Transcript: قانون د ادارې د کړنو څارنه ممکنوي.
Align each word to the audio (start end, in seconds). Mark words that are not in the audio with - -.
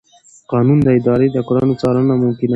قانون 0.51 0.79
د 0.83 0.87
ادارې 0.97 1.27
د 1.35 1.37
کړنو 1.47 1.73
څارنه 1.81 2.13
ممکنوي. 2.23 2.49